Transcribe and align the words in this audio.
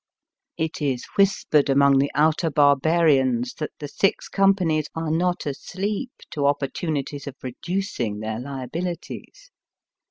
171 0.55 0.65
It 0.65 0.93
is 0.95 1.05
whispered 1.15 1.69
among 1.69 1.99
the 1.99 2.09
outer 2.15 2.49
barbarians 2.49 3.53
that 3.59 3.69
the 3.77 3.87
Six 3.87 4.29
Companies 4.29 4.87
are 4.95 5.11
not 5.11 5.45
asleep 5.45 6.09
to 6.31 6.47
opportunities 6.47 7.27
of 7.27 7.35
reducing 7.43 8.19
their 8.19 8.39
liabilities. 8.39 9.51